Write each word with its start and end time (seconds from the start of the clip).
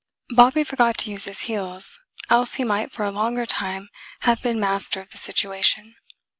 Bobby 0.31 0.63
forgot 0.63 0.97
to 0.97 1.11
use 1.11 1.25
his 1.25 1.41
heels, 1.41 1.99
else 2.27 2.55
he 2.55 2.63
might 2.63 2.91
for 2.91 3.03
a 3.05 3.11
longer 3.11 3.45
time 3.45 3.89
have 4.21 4.41
been 4.41 4.59
master 4.59 4.99
of 4.99 5.11
the 5.11 5.19
situation. 5.19 5.93